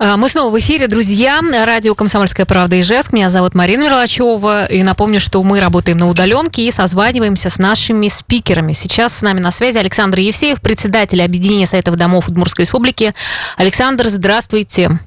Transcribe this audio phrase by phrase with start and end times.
[0.00, 1.40] А, мы снова в эфире, друзья.
[1.42, 3.12] Радио «Комсомольская правда» Ижевск.
[3.12, 4.66] Меня зовут Марина Мерлачева.
[4.66, 8.74] И напомню, что мы работаем на удаленке и созваниваемся с нашими спикерами.
[8.74, 13.12] Сейчас с нами на связи Александр Евсеев, председатель Объединения Советов домов Удмуртской Республики.
[13.56, 15.00] Александр, здравствуйте.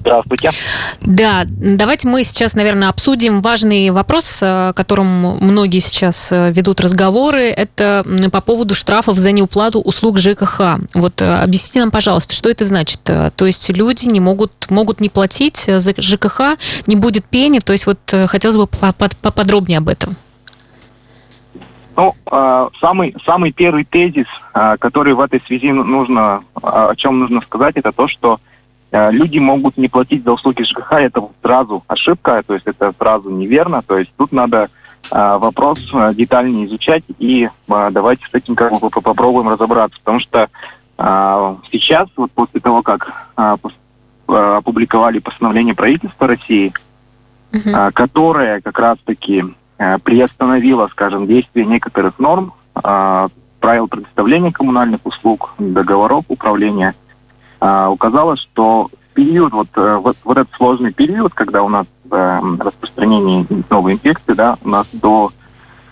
[0.00, 0.50] Здравствуйте.
[1.02, 7.42] Да, давайте мы сейчас, наверное, обсудим важный вопрос, о котором многие сейчас э, ведут разговоры.
[7.42, 10.78] Это по поводу штрафов за неуплату услуг ЖКХ.
[10.94, 13.00] Вот э, объясните нам, пожалуйста, что это значит?
[13.10, 16.56] Э, то есть люди не могут, могут не платить за ЖКХ,
[16.86, 17.58] не будет пени.
[17.58, 20.16] То есть вот хотелось бы поподробнее об этом.
[21.96, 22.14] Ну,
[22.80, 24.26] самый, самый первый тезис,
[24.78, 28.48] который в этой связи нужно, о чем нужно сказать, это то, что Э,
[28.92, 33.82] люди могут не платить за услуги ЖКХ, это сразу ошибка, то есть это сразу неверно,
[33.82, 34.68] то есть тут надо
[35.10, 40.48] э, вопрос э, детальнее изучать и давайте с этим как бы попробуем разобраться, потому что
[41.72, 43.30] сейчас, вот после того, как
[44.26, 46.74] опубликовали постановление правительства России,
[47.52, 49.44] uh которое как раз-таки
[50.04, 56.94] приостановило, скажем, действие некоторых норм, правил предоставления коммунальных услуг, договоров управления–
[57.60, 62.40] а, указала, что период, вот, э, вот, вот этот сложный период, когда у нас э,
[62.58, 65.30] распространение новой инфекции, да, у нас до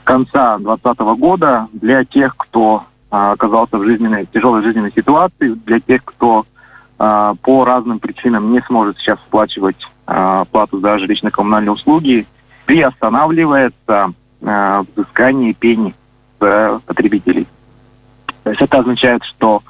[0.05, 6.03] конца 2020 года для тех, кто э, оказался в жизненной, тяжелой жизненной ситуации, для тех,
[6.05, 6.47] кто
[6.99, 12.27] э, по разным причинам не сможет сейчас оплачивать э, плату за жилищно-коммунальные услуги,
[12.65, 15.95] приостанавливается э, взыскание пени
[16.39, 17.49] потребителей.
[18.45, 19.61] То есть это означает, что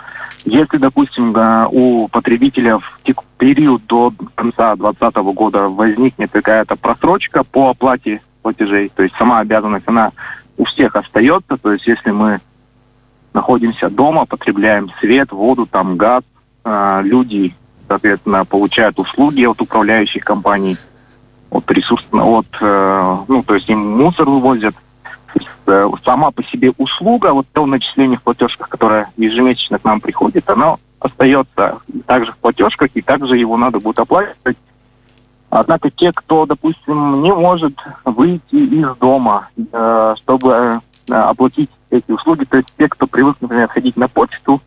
[0.48, 1.34] если, допустим,
[1.70, 3.00] у потребителя в
[3.38, 9.86] период до конца 2020 года возникнет какая-то просрочка по оплате платежей, то есть сама обязанность,
[9.86, 10.12] она
[10.56, 12.40] у всех остается, то есть если мы
[13.32, 16.24] находимся дома, потребляем свет, воду, там газ,
[16.64, 17.54] э, люди,
[17.86, 20.76] соответственно, получают услуги от управляющих компаний,
[21.50, 24.74] от ресурс, от, э, ну, то есть им мусор вывозят,
[25.68, 30.48] Э, сама по себе услуга, вот то начисление в платежках, которое ежемесячно к нам приходит,
[30.48, 34.56] оно остается также в платежках, и также его надо будет оплачивать.
[35.50, 42.44] Однако те, кто, допустим, не может выйти из дома, э, чтобы э, оплатить эти услуги,
[42.44, 44.60] то есть те, кто привык, например, ходить на почту,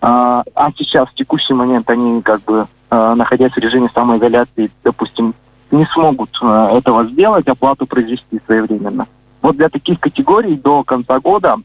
[0.00, 0.44] а
[0.76, 5.34] сейчас в текущий момент они как бы находясь в режиме самоизоляции, допустим,
[5.72, 9.08] не смогут этого сделать, оплату произвести своевременно.
[9.42, 11.56] Вот для таких категорий до конца года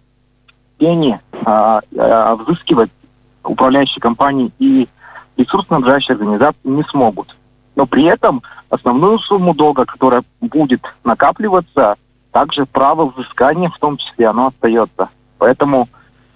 [0.77, 2.91] пени а, а, взыскивать
[3.43, 4.87] управляющие компании и
[5.37, 7.35] ресурсоснабжающие организации не смогут.
[7.75, 11.95] Но при этом основную сумму долга, которая будет накапливаться,
[12.31, 15.09] также право взыскания в том числе, оно остается.
[15.37, 15.87] Поэтому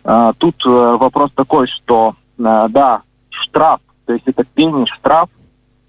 [0.04, 5.30] э, тут э, вопрос такой, что э, да, штраф, то есть это пени штраф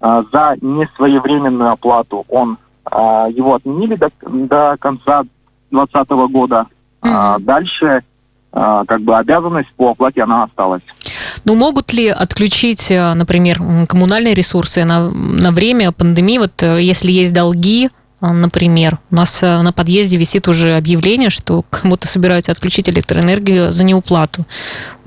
[0.01, 2.57] э, за несвоевременную оплату, он
[2.89, 2.95] э,
[3.31, 5.23] его отменили до, до конца
[5.71, 6.67] 2020 года.
[7.01, 7.09] Mm-hmm.
[7.13, 8.03] А дальше
[8.51, 10.81] а, как бы обязанность по оплате она осталась.
[11.45, 17.11] Ну, могут ли отключить, э, например, коммунальные ресурсы на, на время пандемии, вот э, если
[17.11, 17.89] есть долги,
[18.21, 23.83] э, например, у нас на подъезде висит уже объявление, что кому-то собираются отключить электроэнергию за
[23.83, 24.45] неуплату.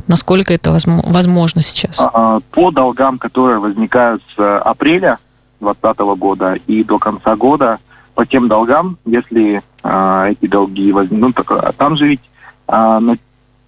[0.06, 2.00] Насколько это возможно сейчас?
[2.00, 5.18] А, по долгам, которые возникают с апреля
[5.60, 7.78] 2020 года и до конца года,
[8.14, 11.20] по тем долгам, если а, эти долги возьмут.
[11.20, 12.22] Ну, так, там же ведь
[12.66, 13.16] а, на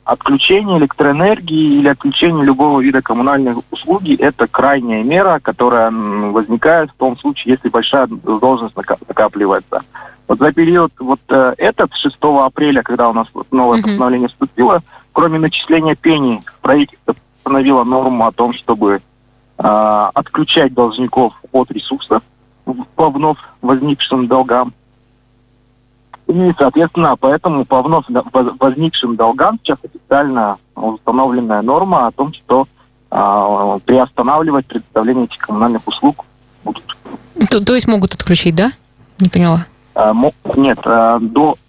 [0.05, 7.19] отключение электроэнергии или отключение любого вида коммунальной услуги– это крайняя мера, которая возникает в том
[7.19, 9.83] случае, если большая должность накапливается.
[10.29, 13.83] Вот за период вот э, этот, 6 апреля, когда у нас вот новое mm-hmm.
[13.83, 14.83] постановление вступило,
[15.13, 19.01] кроме начисления пений, правительство установило норму о том, чтобы
[19.59, 22.23] э, отключать должников от ресурсов
[22.97, 24.73] по вновь возникшим долгам.
[26.27, 32.67] И, соответственно, поэтому по вновь возникшим долгам сейчас официально установленная норма о том, что
[33.11, 36.25] э, приостанавливать предоставление этих коммунальных услуг
[36.65, 36.97] будут.
[37.51, 38.71] То, то есть могут отключить, да?
[39.19, 39.67] Не поняла.
[39.95, 40.13] Э,
[40.57, 41.64] нет, э, до а,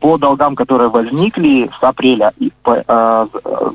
[0.00, 3.28] по долгам, которые возникли с апреля, и а,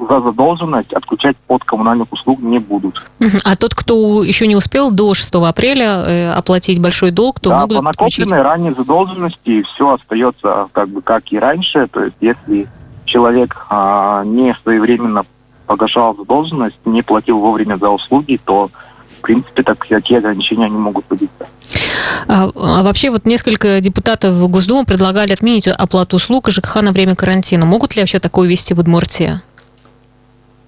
[0.09, 3.01] за задолженность отключать от коммунальных услуг не будут.
[3.45, 7.62] А тот, кто еще не успел до 6 апреля э, оплатить большой долг, то да,
[7.62, 8.31] могут по накопленной отключить?
[8.31, 11.88] ранней задолженности все остается как бы как и раньше.
[11.88, 12.68] То есть если
[13.06, 15.24] человек а, не своевременно
[15.65, 18.69] погашал задолженность, не платил вовремя за услуги, то
[19.16, 21.30] в принципе так, такие ограничения не могут быть.
[22.28, 27.66] А, а вообще вот несколько депутатов Госдумы предлагали отменить оплату услуг ЖКХ на время карантина.
[27.66, 29.42] Могут ли вообще такое вести в Удмуртии?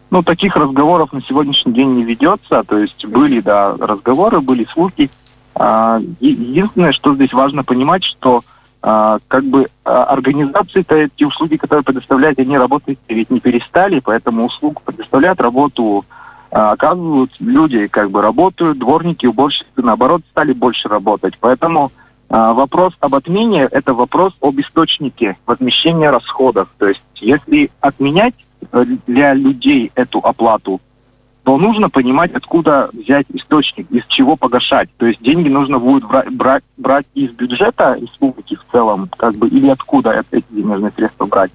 [0.10, 2.64] ну, таких разговоров на сегодняшний день не ведется.
[2.64, 5.10] То есть были, да, разговоры, были слухи.
[5.56, 8.42] А, единственное, что здесь важно понимать, что
[8.82, 14.46] а, как бы а, организации-то эти услуги, которые предоставляют, они работать ведь не перестали, поэтому
[14.46, 16.06] услугу предоставляют, работу
[16.50, 21.36] оказывают люди, как бы работают, дворники, уборщицы, наоборот, стали больше работать.
[21.40, 21.92] Поэтому
[22.30, 26.68] вопрос об отмене– это вопрос об источнике возмещения расходов.
[26.78, 28.36] То есть если отменять
[28.72, 30.82] Э, для людей эту оплату,
[31.44, 34.90] то нужно понимать, откуда взять источник, из чего погашать.
[34.98, 39.48] То есть деньги нужно будет брать, брать, брать из бюджета республики в целом, как бы,
[39.48, 41.52] или откуда эти денежные средства брать.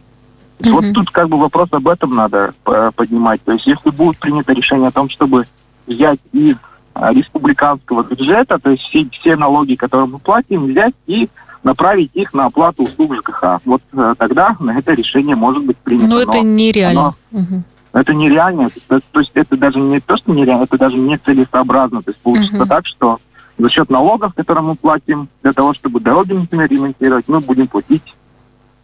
[0.62, 0.70] Mm-hmm.
[0.70, 3.42] Вот тут как бы вопрос об этом надо э, поднимать.
[3.42, 5.46] То есть если будет принято решение о том, чтобы
[5.86, 6.56] взять из
[6.94, 11.28] а, республиканского бюджета, то есть все, все налоги, которые мы платим, взять и
[11.62, 13.60] направить их на оплату услуг ЖКХ.
[13.64, 16.08] Вот э, тогда на это решение может быть принято.
[16.08, 17.00] Но это нереально.
[17.00, 17.62] Оно, угу.
[17.92, 18.68] Это нереально.
[18.88, 22.02] То, то есть это даже не то, что нереально, это даже не целесообразно.
[22.02, 22.66] То есть получится угу.
[22.66, 23.18] так, что
[23.58, 28.14] за счет налогов, которые мы платим, для того, чтобы дороги, например, ремонтировать, мы будем платить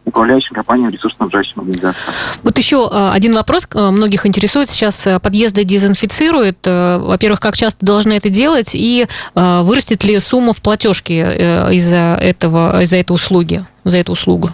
[0.09, 2.13] управляющим компаниям ресурсоснабжающим организациям.
[2.43, 4.69] Вот еще э, один вопрос э, многих интересует.
[4.69, 6.65] Сейчас э, подъезды дезинфицируют.
[6.65, 8.75] Во-первых, как часто должны это делать?
[8.75, 14.49] И вырастет ли сумма в платежке из-за этого, из-за этой услуги, за эту услугу?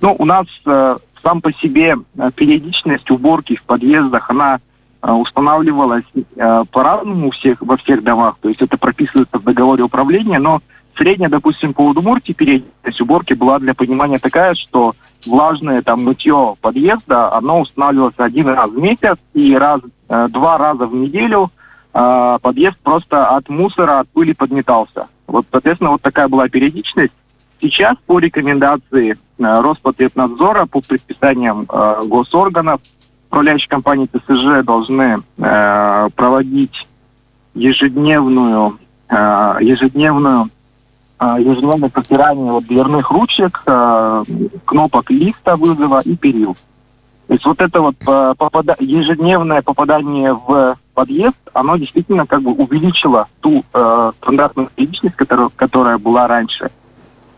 [0.00, 1.96] Ну, у нас сам по себе
[2.34, 4.60] периодичность уборки в подъездах, она
[5.02, 6.04] устанавливалась
[6.70, 8.36] по-разному у всех, во всех домах.
[8.40, 10.60] То есть это прописывается в договоре управления, но
[10.96, 14.94] Средняя, допустим, по Удмуртии периодичность уборки была для понимания такая, что
[15.26, 20.86] влажное там мытье подъезда, оно устанавливалось один раз в месяц и раз, э, два раза
[20.86, 21.50] в неделю
[21.92, 25.08] э, подъезд просто от мусора, от пыли подметался.
[25.26, 27.12] Вот, соответственно, вот такая была периодичность.
[27.60, 32.80] Сейчас по рекомендации э, Роспотребнадзора, по предписаниям э, госорганов,
[33.28, 36.86] управляющие компании ТСЖ должны э, проводить
[37.52, 38.78] ежедневную,
[39.10, 40.48] э, ежедневную
[41.20, 44.22] ежедневное протирание вот дверных ручек, а,
[44.64, 46.56] кнопок лифта вызова и перил.
[47.26, 48.76] То есть вот это вот а, попада...
[48.78, 55.98] ежедневное попадание в подъезд, оно действительно как бы увеличило ту э, стандартную периодичность, которая, которая
[55.98, 56.70] была раньше.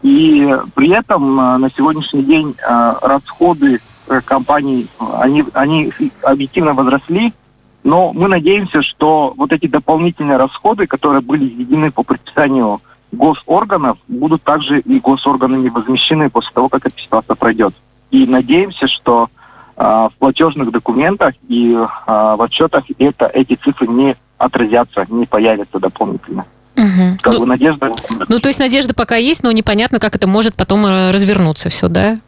[0.02, 5.92] И при этом э, на сегодняшний день э, расходы э, компаний, они, они
[6.22, 7.34] объективно возросли,
[7.82, 12.80] но мы надеемся, что вот эти дополнительные расходы, которые были введены по предписанию
[13.12, 17.74] госорганов будут также и госорганами возмещены после того, как эта ситуация пройдет.
[18.10, 19.28] И надеемся, что
[19.76, 25.78] э, в платежных документах и э, в отчетах это, эти цифры не отразятся, не появятся
[25.78, 26.44] дополнительно.
[26.78, 27.18] Угу.
[27.20, 27.92] Как ну, бы надежда.
[28.28, 31.88] Ну, то есть надежда пока есть, но непонятно, как это может потом э, развернуться все,
[31.88, 32.18] да?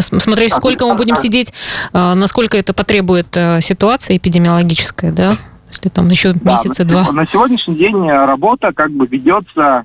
[0.00, 1.52] Смотреть, сколько мы будем сидеть,
[1.92, 5.32] э, насколько это потребует э, ситуация эпидемиологическая, да?
[5.68, 7.12] Если там еще да, месяца два.
[7.12, 9.84] На сегодняшний день работа как бы ведется а,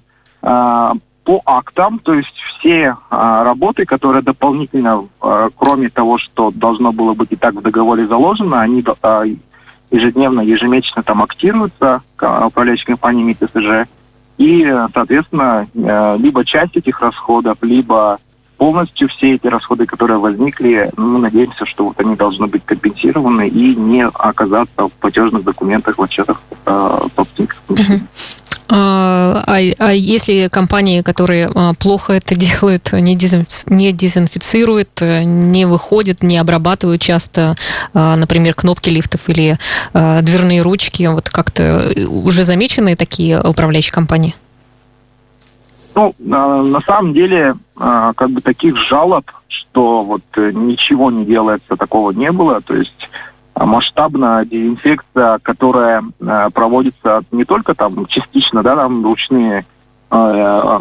[1.24, 7.13] по актам, то есть все а, работы, которые дополнительно, а, кроме того, что должно было
[7.13, 9.24] быть и так в договоре заложено, они а,
[9.90, 13.88] ежедневно, ежемесячно там актируются управляющей компаниями ТСЖ.
[14.40, 18.18] И, соответственно, либо часть этих расходов, либо
[18.57, 23.75] полностью все эти расходы, которые возникли, мы надеемся, что вот они должны быть компенсированы и
[23.75, 27.62] не оказаться в платежных документах, в отчетах э, собственников.
[27.69, 27.74] А,
[28.69, 37.01] а, а если компании, которые а, плохо это делают, не, дезинфицируют, не выходят, не обрабатывают
[37.01, 37.55] часто,
[37.93, 39.58] а, например, кнопки лифтов или
[39.93, 44.36] дверные ручки, вот как-то уже замечены такие управляющие компании?
[45.96, 49.29] Ну, на самом деле, как бы таких жалоб,
[49.74, 52.62] что вот э, ничего не делается, такого не было.
[52.62, 53.10] То есть
[53.55, 59.65] масштабная дезинфекция, которая э, проводится не только там частично, да, там ручные
[60.12, 60.79] э,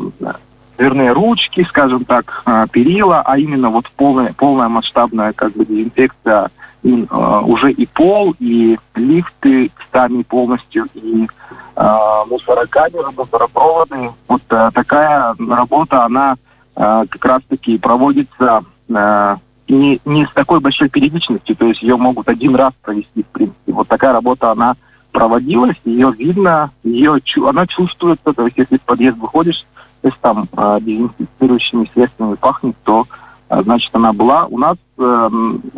[0.78, 6.50] дверные ручки, скажем так, э, перила, а именно вот полная, полная масштабная как бы дезинфекция
[6.82, 11.28] и, э, уже и пол, и лифты сами полностью, и
[11.76, 14.10] э, мусорокамеры, мусоропроводы.
[14.28, 16.36] Вот э, такая работа, она
[16.74, 19.36] э, как раз-таки проводится э,
[19.72, 23.72] не, не с такой большой периодичностью, то есть ее могут один раз провести, в принципе.
[23.72, 24.76] Вот такая работа, она
[25.10, 29.64] проводилась, ее видно, ее, она чувствуется, то есть если в подъезд выходишь,
[30.02, 33.06] если там э, дезинфицирующими средствами пахнет, то
[33.50, 34.46] э, значит она была.
[34.46, 35.30] У нас э,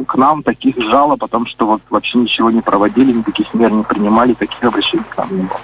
[0.06, 3.82] к нам таких жалоб о том, что вот вообще ничего не проводили, никаких мер не
[3.82, 5.60] принимали, таких обращений к нам не было.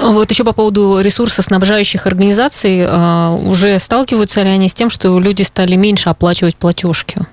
[0.00, 5.16] Ну, вот еще по поводу ресурсоснабжающих организаций, э, уже сталкиваются ли они с тем, что
[5.20, 7.24] люди стали меньше оплачивать платежки?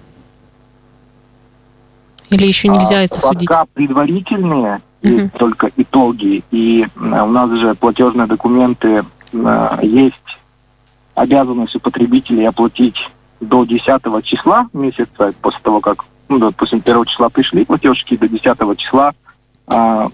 [2.29, 3.48] Или еще нельзя а, это пока судить?
[3.50, 5.29] Пока предварительные угу.
[5.38, 6.43] только итоги.
[6.51, 9.03] И у нас же платежные документы
[9.81, 10.15] есть
[11.15, 12.98] обязанность у потребителей оплатить
[13.39, 13.83] до 10
[14.24, 19.13] числа месяца, после того, как, ну, допустим, 1 числа пришли платежки, до 10 числа
[19.67, 20.12] э, угу.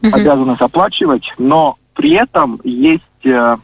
[0.00, 3.56] обязанность оплачивать, но при этом есть, э,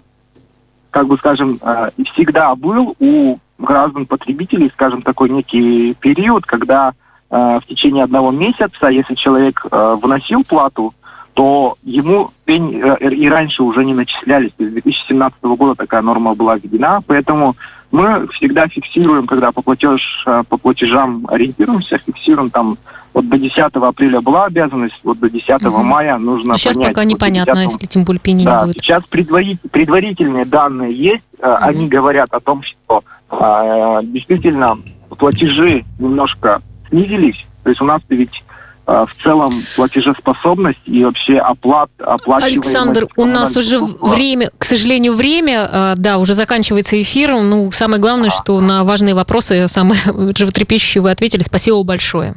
[0.90, 6.92] как бы скажем, э, всегда был у граждан потребителей, скажем, такой некий период, когда
[7.31, 10.95] в течение одного месяца, если человек э, вносил плату,
[11.39, 14.51] то ему пень э, и раньше уже не начислялись.
[14.57, 17.55] То есть 2017 года такая норма была введена, поэтому
[17.93, 22.77] мы всегда фиксируем, когда по, платеж, э, по платежам ориентируемся, фиксируем там
[23.15, 25.79] вот до 10 апреля была обязанность, вот до 10 угу.
[25.79, 26.89] мая нужно Сейчас понять.
[26.91, 27.73] пока непонятно, 10...
[27.73, 28.83] если тем более пени да, не будет.
[28.83, 31.51] Сейчас предварительные, предварительные данные есть, угу.
[31.61, 34.77] они говорят о том, что э, действительно
[35.17, 37.47] платежи немножко снизились.
[37.62, 38.42] То есть у нас ведь
[38.90, 42.68] Э, в целом платежеспособность и вообще оплат, оплачиваемость.
[42.68, 47.33] Александр, у нас уже время, к сожалению, время, э, да, уже заканчивается эфир.
[47.33, 50.00] Ну, самое главное, что на важные вопросы, самые
[50.35, 51.42] животрепещущие вы ответили.
[51.42, 52.37] Спасибо большое.